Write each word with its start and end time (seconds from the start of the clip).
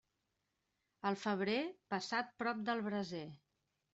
El 1.09 1.17
febrer, 1.25 1.59
passat 1.95 2.33
prop 2.43 2.63
del 2.71 2.83
braser. 2.89 3.25